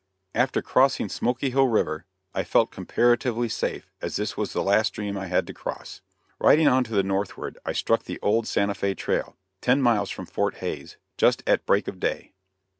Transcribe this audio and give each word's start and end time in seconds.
After 0.33 0.63
crossing 0.63 1.09
Smoky 1.09 1.51
Hill 1.51 1.67
River, 1.67 2.05
I 2.33 2.41
felt 2.43 2.71
comparatively 2.71 3.47
safe 3.47 3.91
as 4.01 4.15
this 4.15 4.35
was 4.35 4.51
the 4.51 4.63
last 4.63 4.87
stream 4.87 5.15
I 5.15 5.27
had 5.27 5.45
to 5.45 5.53
cross. 5.53 6.01
Riding 6.39 6.67
on 6.67 6.83
to 6.85 6.93
the 6.93 7.03
northward 7.03 7.59
I 7.67 7.73
struck 7.73 8.05
the 8.05 8.19
old 8.19 8.47
Santa 8.47 8.73
Fe 8.73 8.95
trail, 8.95 9.37
ten 9.61 9.79
miles 9.79 10.09
from 10.09 10.25
Fort 10.25 10.55
Hays, 10.55 10.97
just 11.19 11.43
at 11.45 11.67
break 11.67 11.87
of 11.87 11.99
day. 11.99 12.33